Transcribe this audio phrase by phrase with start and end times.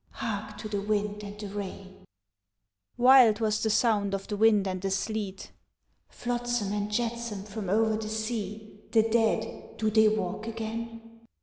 [0.13, 2.05] (Hark to the wind and the rain.)
[2.97, 5.51] Wild was the sound of the wind and the sleet,
[6.11, 8.81] (_Flotsam and jetsam from over the sea.
[8.93, 11.25] The dead do they walk again?